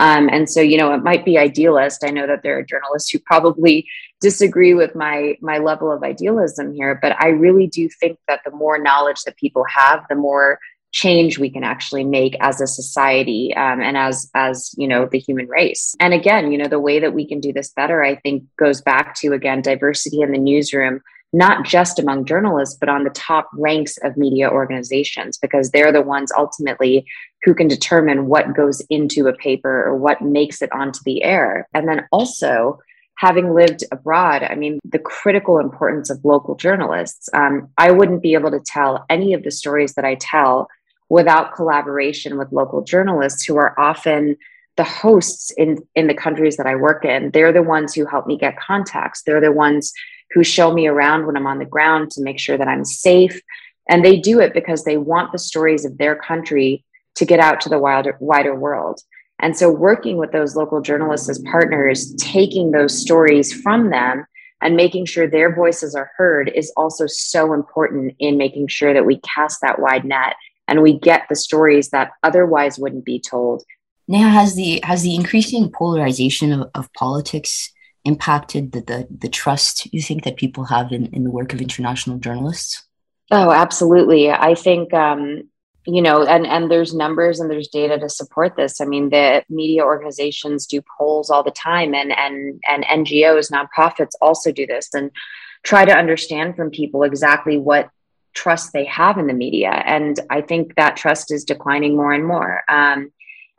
Um, 0.00 0.30
and 0.30 0.48
so, 0.48 0.60
you 0.60 0.78
know, 0.78 0.92
it 0.94 1.04
might 1.04 1.24
be 1.24 1.38
idealist. 1.38 2.02
I 2.02 2.10
know 2.10 2.26
that 2.26 2.42
there 2.42 2.58
are 2.58 2.62
journalists 2.62 3.10
who 3.10 3.18
probably 3.20 3.86
disagree 4.20 4.74
with 4.74 4.94
my 4.94 5.36
my 5.40 5.58
level 5.58 5.92
of 5.92 6.02
idealism 6.02 6.72
here, 6.72 6.98
but 7.00 7.14
I 7.22 7.28
really 7.28 7.66
do 7.66 7.88
think 8.00 8.18
that 8.26 8.40
the 8.44 8.50
more 8.50 8.78
knowledge 8.78 9.22
that 9.24 9.36
people 9.36 9.64
have, 9.68 10.04
the 10.08 10.16
more 10.16 10.58
change 10.92 11.38
we 11.38 11.50
can 11.50 11.62
actually 11.62 12.04
make 12.04 12.34
as 12.40 12.60
a 12.60 12.66
society 12.66 13.54
um, 13.54 13.80
and 13.80 13.96
as 13.96 14.28
as 14.34 14.74
you 14.76 14.88
know 14.88 15.06
the 15.06 15.20
human 15.20 15.46
race 15.46 15.94
and 16.00 16.12
again 16.12 16.50
you 16.50 16.58
know 16.58 16.66
the 16.66 16.80
way 16.80 16.98
that 16.98 17.14
we 17.14 17.24
can 17.24 17.38
do 17.38 17.52
this 17.52 17.70
better 17.70 18.02
i 18.02 18.16
think 18.16 18.42
goes 18.58 18.80
back 18.80 19.14
to 19.14 19.32
again 19.32 19.62
diversity 19.62 20.20
in 20.20 20.32
the 20.32 20.38
newsroom 20.38 21.00
not 21.32 21.64
just 21.64 21.98
among 21.98 22.24
journalists, 22.24 22.76
but 22.78 22.88
on 22.88 23.04
the 23.04 23.10
top 23.10 23.48
ranks 23.52 23.96
of 23.98 24.16
media 24.16 24.50
organizations, 24.50 25.38
because 25.38 25.70
they're 25.70 25.92
the 25.92 26.02
ones 26.02 26.32
ultimately 26.36 27.06
who 27.42 27.54
can 27.54 27.68
determine 27.68 28.26
what 28.26 28.54
goes 28.54 28.80
into 28.90 29.26
a 29.26 29.32
paper 29.32 29.84
or 29.84 29.96
what 29.96 30.20
makes 30.20 30.60
it 30.62 30.72
onto 30.72 31.00
the 31.04 31.22
air. 31.22 31.68
And 31.74 31.88
then 31.88 32.06
also, 32.12 32.78
having 33.16 33.54
lived 33.54 33.84
abroad, 33.92 34.42
I 34.42 34.54
mean, 34.54 34.78
the 34.84 34.98
critical 34.98 35.58
importance 35.58 36.08
of 36.10 36.24
local 36.24 36.54
journalists. 36.54 37.28
Um, 37.34 37.68
I 37.76 37.90
wouldn't 37.90 38.22
be 38.22 38.34
able 38.34 38.50
to 38.50 38.60
tell 38.60 39.04
any 39.10 39.34
of 39.34 39.42
the 39.42 39.50
stories 39.50 39.94
that 39.94 40.04
I 40.04 40.14
tell 40.14 40.68
without 41.10 41.54
collaboration 41.54 42.38
with 42.38 42.52
local 42.52 42.82
journalists 42.82 43.44
who 43.44 43.56
are 43.56 43.78
often 43.78 44.36
the 44.76 44.84
hosts 44.84 45.50
in 45.58 45.78
in 45.94 46.06
the 46.06 46.14
countries 46.14 46.56
that 46.56 46.66
I 46.66 46.76
work 46.76 47.04
in. 47.04 47.30
They're 47.32 47.52
the 47.52 47.62
ones 47.62 47.94
who 47.94 48.06
help 48.06 48.26
me 48.26 48.38
get 48.38 48.58
contacts. 48.58 49.22
They're 49.22 49.40
the 49.40 49.52
ones 49.52 49.92
who 50.30 50.42
show 50.42 50.72
me 50.72 50.86
around 50.86 51.26
when 51.26 51.36
I'm 51.36 51.46
on 51.46 51.58
the 51.58 51.64
ground 51.64 52.10
to 52.12 52.22
make 52.22 52.38
sure 52.38 52.56
that 52.56 52.68
I'm 52.68 52.84
safe. 52.84 53.38
And 53.88 54.02
they 54.04 54.16
do 54.18 54.40
it 54.40 54.54
because 54.54 54.84
they 54.84 54.96
want 54.96 55.32
the 55.32 55.38
stories 55.38 55.84
of 55.84 55.98
their 55.98 56.16
country 56.16 56.84
to 57.16 57.24
get 57.24 57.40
out 57.40 57.60
to 57.62 57.68
the 57.68 57.78
wider, 57.78 58.16
wider 58.20 58.54
world. 58.54 59.00
And 59.40 59.56
so, 59.56 59.70
working 59.70 60.16
with 60.16 60.32
those 60.32 60.54
local 60.54 60.80
journalists 60.80 61.28
as 61.28 61.38
partners, 61.40 62.14
taking 62.14 62.70
those 62.70 62.98
stories 62.98 63.52
from 63.52 63.90
them 63.90 64.26
and 64.60 64.76
making 64.76 65.06
sure 65.06 65.26
their 65.26 65.54
voices 65.54 65.94
are 65.94 66.10
heard 66.16 66.50
is 66.54 66.72
also 66.76 67.06
so 67.06 67.54
important 67.54 68.14
in 68.18 68.36
making 68.36 68.68
sure 68.68 68.92
that 68.92 69.06
we 69.06 69.20
cast 69.20 69.60
that 69.62 69.80
wide 69.80 70.04
net 70.04 70.36
and 70.68 70.82
we 70.82 70.98
get 70.98 71.22
the 71.28 71.36
stories 71.36 71.88
that 71.90 72.12
otherwise 72.22 72.78
wouldn't 72.78 73.04
be 73.04 73.18
told. 73.18 73.64
Now, 74.06 74.28
has 74.28 74.56
the 74.56 74.80
has 74.84 75.02
the 75.02 75.14
increasing 75.14 75.70
polarization 75.70 76.52
of, 76.52 76.70
of 76.74 76.92
politics 76.92 77.72
impacted 78.04 78.72
the, 78.72 78.80
the, 78.80 79.08
the 79.10 79.28
trust 79.28 79.92
you 79.92 80.02
think 80.02 80.24
that 80.24 80.36
people 80.36 80.64
have 80.64 80.92
in, 80.92 81.06
in 81.06 81.24
the 81.24 81.30
work 81.30 81.52
of 81.52 81.60
international 81.60 82.18
journalists? 82.18 82.84
Oh, 83.30 83.50
absolutely. 83.50 84.30
I 84.30 84.54
think 84.54 84.92
um, 84.92 85.48
you 85.86 86.02
know 86.02 86.24
and 86.24 86.46
and 86.46 86.70
there's 86.70 86.94
numbers 86.94 87.40
and 87.40 87.50
there's 87.50 87.68
data 87.68 87.98
to 87.98 88.08
support 88.08 88.56
this. 88.56 88.80
I 88.80 88.84
mean 88.84 89.10
the 89.10 89.42
media 89.48 89.84
organizations 89.84 90.66
do 90.66 90.82
polls 90.98 91.30
all 91.30 91.42
the 91.42 91.50
time 91.50 91.94
and 91.94 92.12
and 92.12 92.62
and 92.68 92.84
ngos 92.84 93.50
nonprofits 93.50 94.12
also 94.20 94.52
do 94.52 94.66
this 94.66 94.92
and 94.94 95.10
try 95.62 95.84
to 95.84 95.96
understand 95.96 96.56
from 96.56 96.70
people 96.70 97.02
exactly 97.02 97.58
what 97.58 97.90
trust 98.34 98.72
they 98.72 98.84
have 98.84 99.18
in 99.18 99.26
the 99.26 99.32
media. 99.32 99.70
And 99.70 100.20
i 100.28 100.40
think 100.40 100.74
that 100.76 100.96
trust 100.96 101.32
is 101.32 101.44
declining 101.44 101.96
more 101.96 102.12
and 102.12 102.26
more. 102.26 102.62
Um, 102.68 103.12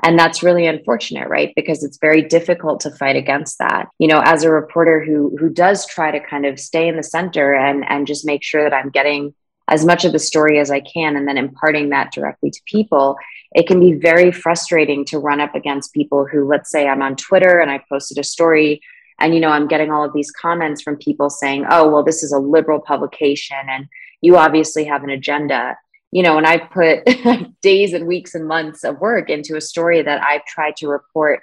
and 0.04 0.18
that's 0.18 0.42
really 0.42 0.66
unfortunate 0.66 1.28
right? 1.28 1.54
Because 1.56 1.84
it's 1.84 1.98
very 2.00 2.24
difficult 2.24 2.82
to 2.82 2.92
fight 2.92 3.16
against 3.16 3.58
that. 3.58 3.88
You 3.98 4.08
know 4.08 4.22
as 4.24 4.44
a 4.44 4.52
reporter 4.52 5.04
who 5.04 5.36
who 5.40 5.50
does 5.50 5.88
try 5.88 6.12
to 6.12 6.20
kind 6.20 6.46
of 6.46 6.60
stay 6.60 6.88
in 6.88 6.98
the 6.98 7.04
center 7.04 7.56
and 7.56 7.84
and 7.90 8.06
just 8.06 8.26
make 8.26 8.44
sure 8.44 8.64
that 8.64 8.74
i'm 8.76 8.90
getting 8.92 9.34
as 9.72 9.86
much 9.86 10.06
of 10.06 10.12
the 10.12 10.20
story 10.20 10.60
as 10.60 10.70
I 10.70 10.82
can 10.82 11.16
and 11.16 11.28
then 11.28 11.38
imparting 11.38 11.90
that 11.90 12.12
directly 12.12 12.52
to 12.52 12.62
people, 12.66 13.18
it 13.54 13.68
can 13.68 13.80
be 13.80 13.94
very 13.94 14.32
frustrating 14.32 15.04
to 15.06 15.18
run 15.18 15.40
up 15.40 15.56
against 15.56 15.94
people 15.94 16.26
who, 16.26 16.48
let's 16.48 16.70
say, 16.70 16.88
I'm 16.88 17.02
on 17.02 17.16
Twitter 17.16 17.60
and 17.60 17.72
I 17.72 17.84
posted 17.90 18.20
a 18.20 18.24
story 18.24 18.82
and 19.22 19.34
you 19.34 19.40
know 19.40 19.50
i'm 19.50 19.68
getting 19.68 19.92
all 19.92 20.04
of 20.04 20.14
these 20.14 20.32
comments 20.32 20.82
from 20.82 20.98
people 20.98 21.30
saying 21.30 21.66
oh 21.70 21.90
well 21.90 22.04
this 22.04 22.24
is 22.24 22.34
a 22.34 22.40
liberal 22.40 22.80
publication 22.80 23.58
and 23.70 23.88
you 24.22 24.38
obviously 24.38 24.84
have 24.86 25.04
an 25.04 25.10
agenda. 25.10 25.78
You 26.12 26.24
know 26.24 26.38
and 26.38 26.46
i 26.46 26.58
put 26.58 27.06
days 27.62 27.94
and 27.94 28.06
weeks 28.06 28.36
and 28.36 28.46
months 28.46 28.84
of 28.84 29.00
work 29.00 29.30
into 29.30 29.56
a 29.56 29.62
story 29.62 30.02
that 30.02 30.22
i've 30.22 30.44
tried 30.44 30.76
to 30.78 30.90
report 30.90 31.42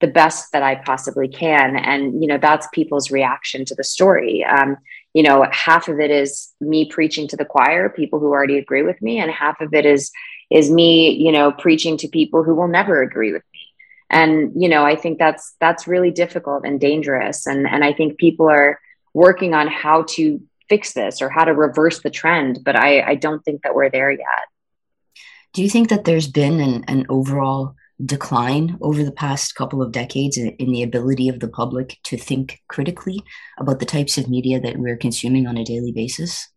the 0.00 0.08
best 0.08 0.50
that 0.52 0.64
i 0.64 0.74
possibly 0.74 1.28
can 1.28 1.76
and 1.76 2.20
you 2.20 2.26
know 2.26 2.38
that's 2.38 2.66
people's 2.72 3.12
reaction 3.12 3.64
to 3.66 3.74
the 3.76 3.84
story. 3.84 4.44
Um, 4.44 4.78
you 5.14 5.22
know 5.22 5.46
half 5.50 5.88
of 5.88 6.00
it 6.00 6.10
is 6.10 6.52
me 6.60 6.84
preaching 6.84 7.28
to 7.28 7.36
the 7.36 7.44
choir 7.44 7.88
people 7.88 8.18
who 8.18 8.28
already 8.28 8.58
agree 8.58 8.82
with 8.82 9.00
me 9.02 9.18
and 9.18 9.30
half 9.30 9.60
of 9.60 9.74
it 9.74 9.86
is 9.86 10.10
is 10.50 10.70
me 10.70 11.10
you 11.10 11.32
know 11.32 11.52
preaching 11.52 11.96
to 11.96 12.08
people 12.08 12.42
who 12.42 12.54
will 12.54 12.68
never 12.68 13.02
agree 13.02 13.32
with 13.32 13.42
me. 13.52 13.60
And 14.10 14.52
you 14.60 14.68
know 14.68 14.84
i 14.84 14.96
think 14.96 15.18
that's 15.18 15.54
that's 15.60 15.86
really 15.86 16.10
difficult 16.10 16.64
and 16.64 16.80
dangerous. 16.80 17.46
And 17.46 17.66
and 17.66 17.84
i 17.84 17.92
think 17.92 18.18
people 18.18 18.48
are 18.48 18.80
working 19.14 19.54
on 19.54 19.66
how 19.66 20.04
to 20.10 20.40
fix 20.68 20.92
this 20.92 21.20
or 21.20 21.28
how 21.28 21.44
to 21.44 21.52
reverse 21.52 22.00
the 22.00 22.10
trend 22.10 22.60
but 22.64 22.76
i 22.76 23.00
i 23.02 23.14
don't 23.16 23.44
think 23.44 23.62
that 23.62 23.74
we're 23.74 23.90
there 23.90 24.10
yet. 24.10 24.44
Do 25.52 25.62
you 25.62 25.70
think 25.70 25.88
that 25.88 26.04
there's 26.04 26.28
been 26.28 26.60
an, 26.60 26.84
an 26.86 27.06
overall 27.08 27.74
decline 28.04 28.78
over 28.80 29.02
the 29.02 29.12
past 29.12 29.54
couple 29.54 29.82
of 29.82 29.92
decades 29.92 30.36
in 30.36 30.72
the 30.72 30.82
ability 30.82 31.28
of 31.28 31.40
the 31.40 31.48
public 31.48 31.98
to 32.04 32.16
think 32.16 32.60
critically 32.68 33.22
about 33.58 33.78
the 33.78 33.86
types 33.86 34.16
of 34.18 34.28
media 34.28 34.60
that 34.60 34.78
we're 34.78 34.96
consuming 34.96 35.46
on 35.46 35.56
a 35.56 35.64
daily 35.64 35.92
basis? 35.92 36.48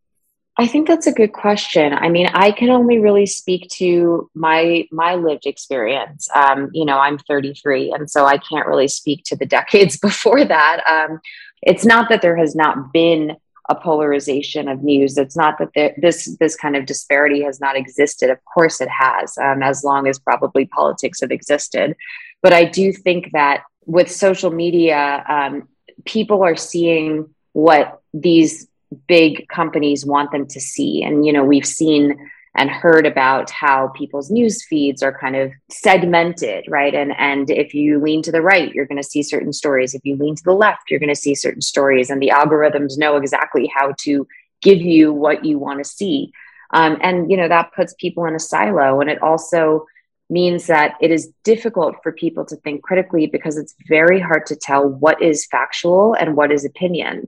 I 0.58 0.68
think 0.68 0.88
that's 0.88 1.08
a 1.08 1.12
good 1.12 1.34
question. 1.34 1.94
I 1.94 2.10
mean, 2.10 2.28
I 2.28 2.52
can 2.52 2.70
only 2.70 3.00
really 3.00 3.26
speak 3.26 3.70
to 3.74 4.30
my 4.36 4.88
my 4.92 5.16
lived 5.16 5.48
experience. 5.48 6.30
Um, 6.36 6.70
you 6.74 6.86
know, 6.86 7.00
I'm 7.00 7.18
33, 7.18 7.92
and 7.92 8.10
so 8.10 8.26
I 8.26 8.38
can't 8.38 8.68
really 8.68 8.88
speak 8.88 9.24
to 9.26 9.36
the 9.36 9.46
decades 9.58 9.98
before 9.98 10.46
that. 10.46 10.84
Um, 10.88 11.20
it's 11.64 11.86
not 11.86 12.10
that 12.10 12.22
there 12.22 12.38
has 12.38 12.56
not 12.56 12.94
been 12.94 13.36
a 13.70 13.76
polarization 13.76 14.68
of 14.68 14.84
news. 14.84 15.18
It's 15.18 15.38
not 15.38 15.58
that 15.60 15.70
there, 15.76 15.94
this 15.98 16.36
this 16.40 16.56
kind 16.56 16.76
of 16.76 16.86
disparity 16.86 17.44
has 17.44 17.60
not 17.60 17.78
existed. 17.78 18.30
Of 18.30 18.40
course, 18.46 18.82
it 18.82 18.90
has, 18.90 19.38
um, 19.38 19.64
as 19.64 19.84
long 19.84 20.08
as 20.08 20.20
probably 20.20 20.66
politics 20.66 21.22
have 21.22 21.32
existed. 21.32 21.96
But 22.42 22.54
I 22.54 22.66
do 22.66 22.92
think 22.92 23.32
that 23.32 23.64
with 23.86 24.12
social 24.12 24.52
media, 24.52 25.24
um, 25.28 25.70
people 26.06 26.44
are 26.44 26.58
seeing 26.58 27.34
what 27.54 28.02
these 28.14 28.68
big 29.08 29.48
companies 29.48 30.06
want 30.06 30.32
them 30.32 30.48
to 30.48 30.60
see, 30.60 31.04
and 31.04 31.26
you 31.26 31.32
know, 31.32 31.46
we've 31.46 31.66
seen 31.66 32.30
and 32.56 32.70
heard 32.70 33.06
about 33.06 33.50
how 33.50 33.88
people's 33.90 34.30
news 34.30 34.64
feeds 34.64 35.02
are 35.02 35.18
kind 35.18 35.36
of 35.36 35.52
segmented, 35.70 36.66
right? 36.68 36.94
And 36.94 37.14
and 37.18 37.50
if 37.50 37.74
you 37.74 38.00
lean 38.00 38.22
to 38.24 38.32
the 38.32 38.42
right, 38.42 38.74
you're 38.74 38.86
going 38.86 39.02
to 39.02 39.08
see 39.08 39.24
certain 39.24 39.54
stories. 39.54 39.94
If 39.94 40.02
you 40.04 40.16
lean 40.16 40.36
to 40.36 40.44
the 40.44 40.54
left, 40.54 40.90
you're 40.90 41.00
going 41.00 41.10
to 41.10 41.16
see 41.16 41.36
certain 41.36 41.62
stories, 41.62 42.10
and 42.10 42.22
the 42.22 42.30
algorithms 42.30 42.98
know 42.98 43.18
exactly 43.18 43.72
how 43.74 43.94
to 44.00 44.28
give 44.62 44.82
you 44.82 45.12
what 45.12 45.44
you 45.44 45.58
want 45.58 45.84
to 45.84 45.90
see. 45.90 46.32
Um, 46.72 46.98
and 47.02 47.30
you 47.30 47.38
know 47.38 47.48
that 47.48 47.74
puts 47.74 47.96
people 47.96 48.26
in 48.26 48.36
a 48.36 48.40
silo, 48.40 49.02
and 49.02 49.10
it 49.10 49.22
also 49.22 49.88
means 50.30 50.68
that 50.68 50.96
it 51.02 51.12
is 51.12 51.32
difficult 51.44 51.96
for 52.02 52.12
people 52.12 52.46
to 52.46 52.56
think 52.58 52.82
critically 52.82 53.28
because 53.28 53.58
it's 53.58 53.76
very 53.88 54.20
hard 54.20 54.46
to 54.48 54.56
tell 54.56 54.88
what 54.88 55.22
is 55.22 55.46
factual 55.46 56.16
and 56.16 56.36
what 56.36 56.52
is 56.52 56.66
opinion 56.66 57.28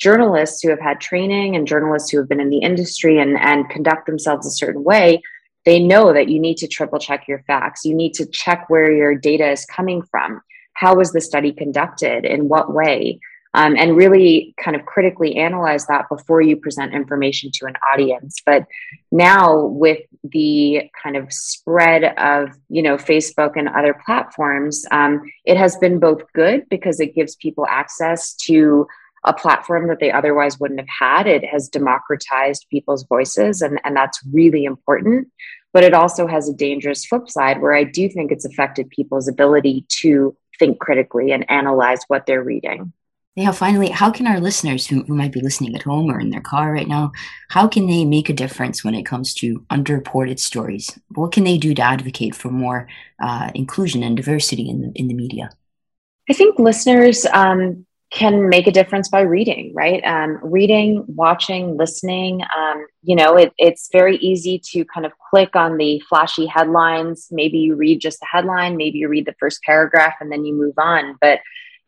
journalists 0.00 0.62
who 0.62 0.70
have 0.70 0.80
had 0.80 1.00
training 1.00 1.54
and 1.54 1.66
journalists 1.66 2.10
who 2.10 2.18
have 2.18 2.28
been 2.28 2.40
in 2.40 2.50
the 2.50 2.58
industry 2.58 3.18
and, 3.18 3.38
and 3.38 3.68
conduct 3.68 4.06
themselves 4.06 4.46
a 4.46 4.50
certain 4.50 4.82
way, 4.82 5.22
they 5.64 5.78
know 5.78 6.12
that 6.12 6.28
you 6.28 6.40
need 6.40 6.56
to 6.56 6.66
triple 6.66 6.98
check 6.98 7.28
your 7.28 7.42
facts. 7.46 7.84
You 7.84 7.94
need 7.94 8.14
to 8.14 8.26
check 8.26 8.68
where 8.68 8.90
your 8.90 9.14
data 9.14 9.50
is 9.50 9.66
coming 9.66 10.02
from. 10.10 10.40
How 10.72 10.94
was 10.94 11.12
the 11.12 11.20
study 11.20 11.52
conducted? 11.52 12.24
In 12.24 12.48
what 12.48 12.72
way? 12.72 13.20
Um, 13.52 13.76
and 13.76 13.96
really 13.96 14.54
kind 14.62 14.76
of 14.76 14.86
critically 14.86 15.34
analyze 15.34 15.84
that 15.86 16.08
before 16.08 16.40
you 16.40 16.56
present 16.56 16.94
information 16.94 17.50
to 17.54 17.66
an 17.66 17.74
audience. 17.92 18.36
But 18.46 18.64
now 19.10 19.64
with 19.64 19.98
the 20.22 20.88
kind 21.02 21.16
of 21.16 21.32
spread 21.32 22.16
of 22.16 22.50
you 22.68 22.80
know 22.80 22.96
Facebook 22.96 23.54
and 23.56 23.68
other 23.68 24.00
platforms, 24.06 24.86
um, 24.92 25.20
it 25.44 25.56
has 25.56 25.76
been 25.78 25.98
both 25.98 26.22
good 26.32 26.68
because 26.70 27.00
it 27.00 27.14
gives 27.14 27.34
people 27.36 27.66
access 27.68 28.34
to 28.46 28.86
a 29.24 29.32
platform 29.32 29.88
that 29.88 30.00
they 30.00 30.10
otherwise 30.10 30.58
wouldn't 30.58 30.80
have 30.80 30.88
had. 30.88 31.26
It 31.26 31.44
has 31.44 31.68
democratized 31.68 32.66
people's 32.70 33.04
voices, 33.04 33.62
and, 33.62 33.80
and 33.84 33.96
that's 33.96 34.20
really 34.32 34.64
important. 34.64 35.28
But 35.72 35.84
it 35.84 35.94
also 35.94 36.26
has 36.26 36.48
a 36.48 36.54
dangerous 36.54 37.04
flip 37.04 37.28
side 37.28 37.60
where 37.60 37.74
I 37.74 37.84
do 37.84 38.08
think 38.08 38.32
it's 38.32 38.44
affected 38.44 38.90
people's 38.90 39.28
ability 39.28 39.86
to 40.00 40.36
think 40.58 40.80
critically 40.80 41.32
and 41.32 41.48
analyze 41.50 42.00
what 42.08 42.26
they're 42.26 42.42
reading. 42.42 42.92
Yeah, 43.36 43.52
finally, 43.52 43.88
how 43.90 44.10
can 44.10 44.26
our 44.26 44.40
listeners 44.40 44.86
who, 44.86 45.04
who 45.04 45.14
might 45.14 45.32
be 45.32 45.40
listening 45.40 45.76
at 45.76 45.82
home 45.82 46.10
or 46.10 46.18
in 46.18 46.30
their 46.30 46.40
car 46.40 46.72
right 46.72 46.88
now, 46.88 47.12
how 47.48 47.68
can 47.68 47.86
they 47.86 48.04
make 48.04 48.28
a 48.28 48.34
difference 48.34 48.82
when 48.82 48.94
it 48.94 49.06
comes 49.06 49.32
to 49.34 49.64
underreported 49.70 50.40
stories? 50.40 50.98
What 51.14 51.30
can 51.30 51.44
they 51.44 51.56
do 51.56 51.72
to 51.74 51.82
advocate 51.82 52.34
for 52.34 52.50
more 52.50 52.88
uh, 53.22 53.52
inclusion 53.54 54.02
and 54.02 54.16
diversity 54.16 54.68
in 54.68 54.82
the, 54.82 54.92
in 54.96 55.06
the 55.06 55.14
media? 55.14 55.50
I 56.28 56.32
think 56.32 56.58
listeners 56.58 57.24
um, 57.26 57.86
can 58.10 58.48
make 58.48 58.66
a 58.66 58.72
difference 58.72 59.08
by 59.08 59.20
reading, 59.20 59.72
right? 59.72 60.04
Um, 60.04 60.38
reading, 60.42 61.04
watching, 61.06 61.76
listening. 61.76 62.42
Um, 62.56 62.86
you 63.02 63.14
know, 63.14 63.36
it, 63.36 63.52
it's 63.56 63.88
very 63.92 64.16
easy 64.16 64.60
to 64.72 64.84
kind 64.86 65.06
of 65.06 65.12
click 65.30 65.54
on 65.54 65.76
the 65.76 66.02
flashy 66.08 66.46
headlines. 66.46 67.28
Maybe 67.30 67.58
you 67.58 67.76
read 67.76 68.00
just 68.00 68.18
the 68.18 68.26
headline, 68.30 68.76
maybe 68.76 68.98
you 68.98 69.08
read 69.08 69.26
the 69.26 69.36
first 69.38 69.62
paragraph 69.62 70.14
and 70.20 70.30
then 70.30 70.44
you 70.44 70.54
move 70.54 70.74
on. 70.76 71.16
But 71.20 71.38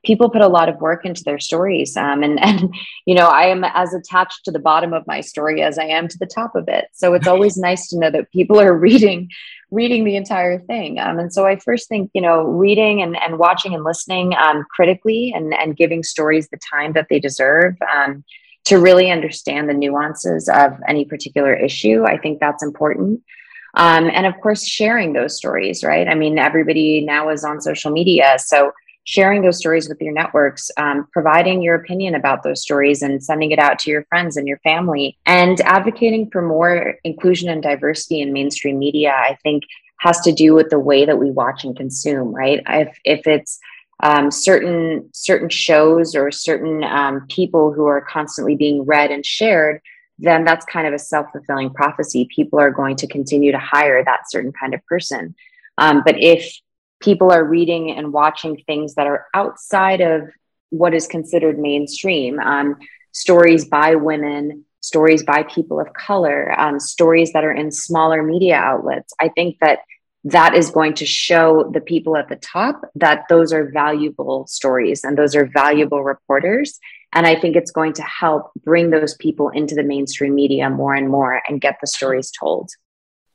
people 0.05 0.31
put 0.31 0.43
a 0.43 0.49
lot 0.49 0.69
of 0.69 0.81
work 0.81 1.05
into 1.05 1.23
their 1.25 1.39
stories. 1.39 1.97
Um, 1.97 2.23
and, 2.23 2.41
and, 2.43 2.75
you 3.07 3.15
know, 3.15 3.27
I 3.27 3.47
am 3.47 3.65
as 3.65 3.95
attached 3.95 4.45
to 4.45 4.51
the 4.51 4.59
bottom 4.59 4.93
of 4.93 5.07
my 5.07 5.21
story 5.21 5.63
as 5.63 5.79
I 5.79 5.85
am 5.85 6.09
to 6.09 6.19
the 6.19 6.27
top 6.27 6.55
of 6.55 6.69
it. 6.69 6.87
So 6.93 7.15
it's 7.15 7.29
always 7.29 7.57
nice 7.69 7.89
to 7.89 7.99
know 7.99 8.11
that 8.11 8.33
people 8.33 8.61
are 8.61 8.77
reading 8.77 9.29
reading 9.73 10.05
the 10.05 10.17
entire 10.17 10.59
thing. 10.59 11.01
Um, 11.01 11.19
and 11.19 11.33
so 11.33 11.47
I 11.47 11.57
first 11.57 11.89
think, 11.89 12.11
you 12.13 12.21
know, 12.21 12.43
reading 12.43 13.01
and, 13.01 13.17
and 13.17 13.39
watching 13.39 13.75
and 13.75 13.83
listening 13.83 14.35
um, 14.35 14.67
critically 14.71 15.33
and, 15.35 15.55
and 15.55 15.75
giving 15.75 16.03
stories 16.03 16.47
the 16.49 16.59
time 16.59 16.93
that 16.93 17.07
they 17.09 17.19
deserve 17.19 17.77
um, 17.91 18.23
to 18.65 18.79
really 18.79 19.11
understand 19.11 19.71
the 19.71 19.75
nuances 19.75 20.47
of 20.49 20.73
any 20.87 21.07
particular 21.07 21.55
issue. 21.55 22.05
I 22.05 22.19
think 22.19 22.39
that's 22.39 22.63
important. 22.63 23.23
Um, 23.75 24.11
and 24.13 24.27
of 24.27 24.39
course, 24.43 24.67
sharing 24.67 25.15
those 25.15 25.37
stories, 25.37 25.83
right? 25.83 26.07
I 26.07 26.15
mean, 26.15 26.39
everybody 26.39 27.03
now 27.03 27.31
is 27.31 27.43
on 27.43 27.63
social 27.63 27.91
media. 27.91 28.37
So 28.39 28.73
sharing 29.05 29.43
those 29.43 29.59
stories 29.59 29.89
with 29.89 30.01
your 30.01 30.13
networks, 30.13 30.71
um, 30.77 31.09
providing 31.13 31.63
your 31.63 31.75
opinion 31.75 32.15
about 32.15 32.43
those 32.43 32.63
stories 32.63 33.03
and 33.03 33.23
sending 33.23 33.51
it 33.51 33.59
out 33.59 33.79
to 33.81 33.91
your 33.91 34.05
friends 34.05 34.37
and 34.37 34.47
your 34.47 34.59
family, 34.59 35.19
and 35.27 35.61
advocating 35.63 36.31
for 36.31 36.43
more 36.43 36.95
inclusion 37.05 37.49
and 37.49 37.63
diversity 37.63 38.21
in 38.21 38.33
mainstream 38.33 38.79
media, 38.79 39.11
I 39.11 39.37
think 39.43 39.65
has 39.99 40.21
to 40.21 40.33
do 40.33 40.55
with 40.55 40.71
the 40.71 40.79
way 40.79 41.05
that 41.05 41.19
we 41.19 41.31
watch 41.31 41.65
and 41.65 41.77
consume, 41.77 42.35
right? 42.35 42.61
If, 42.69 42.99
if 43.05 43.27
it's 43.27 43.59
um, 44.03 44.31
certain 44.33 45.09
certain 45.13 45.49
shows 45.49 46.17
or 46.17 46.33
certain 46.33 46.83
um, 46.83 47.27
people 47.29 47.73
who 47.73 47.87
are 47.87 48.01
constantly 48.01 48.57
being 48.57 48.85
read 48.85 49.13
and 49.13 49.25
shared, 49.25 49.81
then 50.19 50.45
that's 50.45 50.67
kind 50.67 50.87
of 50.87 50.93
a 50.93 50.99
self 50.99 51.27
fulfilling 51.33 51.71
prophecy. 51.71 52.29
People 52.35 52.59
are 52.59 52.71
going 52.71 52.97
to 52.97 53.07
continue 53.07 53.53
to 53.53 53.59
hire 53.59 54.05
that 54.05 54.31
certain 54.31 54.53
kind 54.53 54.75
of 54.75 54.85
person. 54.87 55.35
Um, 55.79 56.03
but 56.05 56.21
if 56.21 56.53
people 57.03 57.31
are 57.31 57.45
reading 57.45 57.91
and 57.91 58.13
watching 58.13 58.63
things 58.67 58.95
that 58.95 59.07
are 59.07 59.27
outside 59.35 60.01
of 60.01 60.29
what 60.71 60.95
is 60.95 61.07
considered 61.07 61.59
mainstream 61.59 62.39
um, 62.41 62.77
stories 63.13 63.65
by 63.67 63.95
women 63.95 64.65
stories 64.81 65.23
by 65.23 65.43
people 65.45 65.79
of 65.81 65.93
color 65.93 66.59
um, 66.59 66.81
stories 66.81 67.33
that 67.33 67.45
are 67.45 67.53
in 67.53 67.71
smaller 67.71 68.23
media 68.23 68.57
outlets 68.57 69.13
i 69.21 69.29
think 69.29 69.57
that 69.61 69.81
that 70.25 70.55
is 70.55 70.71
going 70.71 70.95
to 70.95 71.07
show 71.07 71.69
the 71.73 71.81
people 71.81 72.17
at 72.17 72.29
the 72.29 72.37
top 72.37 72.83
that 72.95 73.25
those 73.29 73.53
are 73.53 73.71
valuable 73.73 74.47
stories 74.47 75.03
and 75.03 75.19
those 75.19 75.35
are 75.35 75.47
valuable 75.47 76.05
reporters. 76.05 76.79
And 77.13 77.27
I 77.27 77.39
think 77.39 77.57
it's 77.57 77.73
going 77.73 77.93
to 77.95 78.03
help 78.03 78.53
bring 78.65 78.91
those 78.91 79.15
people 79.17 79.49
into 79.49 79.75
the 79.75 79.83
mainstream 79.83 80.35
media 80.35 80.71
more 80.71 80.95
and 80.95 81.09
more 81.09 81.43
and 81.49 81.61
get 81.61 81.79
the 81.81 81.87
stories 81.87 82.31
told. 82.31 82.71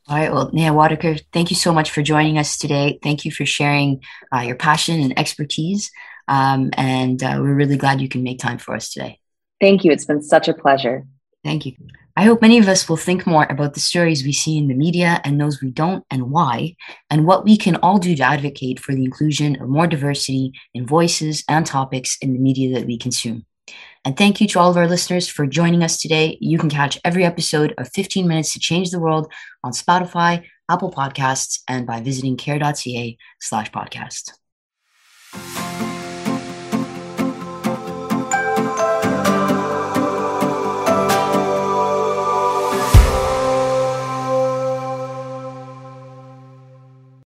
All 0.09 0.17
right. 0.17 0.31
Well, 0.31 0.49
Neha 0.53 0.71
Wadekar, 0.71 1.21
thank 1.33 1.49
you 1.49 1.57
so 1.57 1.73
much 1.73 1.91
for 1.91 2.01
joining 2.01 2.37
us 2.37 2.57
today. 2.57 2.97
Thank 3.03 3.25
you 3.25 3.31
for 3.31 3.45
sharing 3.45 4.01
uh, 4.33 4.39
your 4.39 4.55
passion 4.55 5.01
and 5.01 5.17
expertise. 5.19 5.91
Um, 6.29 6.69
and 6.73 7.21
uh, 7.21 7.39
we're 7.41 7.53
really 7.53 7.75
glad 7.75 7.99
you 7.99 8.07
can 8.07 8.23
make 8.23 8.39
time 8.39 8.57
for 8.57 8.73
us 8.73 8.89
today. 8.89 9.19
Thank 9.59 9.83
you. 9.83 9.91
It's 9.91 10.05
been 10.05 10.21
such 10.21 10.47
a 10.47 10.53
pleasure. 10.53 11.03
Thank 11.43 11.65
you. 11.65 11.73
I 12.15 12.23
hope 12.23 12.41
many 12.41 12.57
of 12.57 12.67
us 12.67 12.87
will 12.87 12.97
think 12.97 13.27
more 13.27 13.45
about 13.49 13.73
the 13.73 13.79
stories 13.79 14.23
we 14.23 14.33
see 14.33 14.57
in 14.57 14.69
the 14.69 14.73
media 14.73 15.21
and 15.23 15.39
those 15.39 15.61
we 15.61 15.71
don't 15.71 16.03
and 16.09 16.31
why, 16.31 16.75
and 17.09 17.27
what 17.27 17.43
we 17.43 17.57
can 17.57 17.75
all 17.77 17.99
do 17.99 18.15
to 18.15 18.23
advocate 18.23 18.79
for 18.79 18.95
the 18.95 19.03
inclusion 19.03 19.61
of 19.61 19.69
more 19.69 19.87
diversity 19.87 20.53
in 20.73 20.87
voices 20.87 21.43
and 21.47 21.65
topics 21.65 22.17
in 22.21 22.33
the 22.33 22.39
media 22.39 22.73
that 22.73 22.87
we 22.87 22.97
consume. 22.97 23.45
And 24.05 24.15
thank 24.15 24.39
you 24.39 24.47
to 24.47 24.59
all 24.59 24.69
of 24.69 24.77
our 24.77 24.87
listeners 24.87 25.27
for 25.27 25.45
joining 25.45 25.83
us 25.83 25.99
today. 25.99 26.37
You 26.39 26.57
can 26.57 26.69
catch 26.69 26.99
every 27.03 27.25
episode 27.25 27.73
of 27.77 27.89
15 27.93 28.27
Minutes 28.27 28.53
to 28.53 28.59
Change 28.59 28.89
the 28.91 28.99
World 28.99 29.31
on 29.63 29.73
Spotify, 29.73 30.45
Apple 30.69 30.91
Podcasts, 30.91 31.59
and 31.67 31.85
by 31.85 32.01
visiting 32.01 32.37
care.ca 32.37 33.17
slash 33.39 33.71
podcast. 33.71 34.31